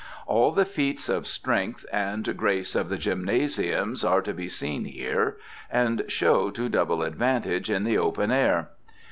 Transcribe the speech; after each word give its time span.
All 0.25 0.51
the 0.51 0.65
feats 0.65 1.09
of 1.09 1.27
strength 1.27 1.85
and 1.93 2.35
grace 2.35 2.73
of 2.73 2.89
the 2.89 2.97
gymnasiums 2.97 4.03
are 4.03 4.23
to 4.23 4.33
be 4.33 4.49
seen 4.49 4.85
here, 4.85 5.37
and 5.71 6.05
show 6.07 6.49
to 6.49 6.67
double 6.69 7.03
advantage 7.03 7.69
in 7.69 7.83
the 7.83 7.99
open 7.99 8.31
air. 8.31 8.69